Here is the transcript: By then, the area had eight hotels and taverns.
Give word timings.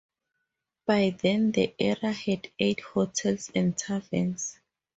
By 0.87 1.11
then, 1.21 1.51
the 1.51 1.75
area 1.77 2.11
had 2.11 2.47
eight 2.57 2.79
hotels 2.79 3.51
and 3.53 3.77
taverns. 3.77 4.57